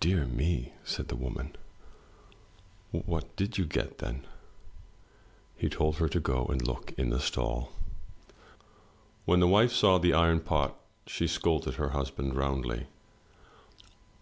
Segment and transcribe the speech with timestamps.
[0.00, 1.54] "Dear me!" said the woman.
[2.90, 4.24] "What did you get, then?"
[5.58, 7.70] He told her to go and look in the stall.
[9.26, 10.74] When the wife saw the iron pot
[11.06, 12.86] she scolded her husband roundly.